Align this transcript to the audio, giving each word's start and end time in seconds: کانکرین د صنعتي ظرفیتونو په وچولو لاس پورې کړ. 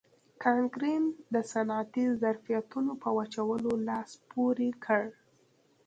کانکرین 0.43 1.03
د 1.33 1.35
صنعتي 1.51 2.05
ظرفیتونو 2.21 2.91
په 3.01 3.09
وچولو 3.17 3.71
لاس 3.87 4.09
پورې 4.29 4.69
کړ. 4.85 5.03